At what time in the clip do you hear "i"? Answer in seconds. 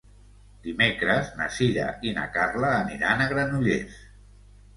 2.07-2.15